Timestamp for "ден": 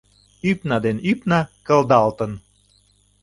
0.85-0.97